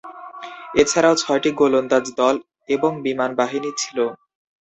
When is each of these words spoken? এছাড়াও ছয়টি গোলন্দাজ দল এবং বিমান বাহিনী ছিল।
এছাড়াও 0.75 1.15
ছয়টি 1.15 1.49
গোলন্দাজ 1.59 2.05
দল 2.19 2.35
এবং 2.69 2.91
বিমান 3.05 3.31
বাহিনী 3.39 3.69
ছিল। 3.77 3.97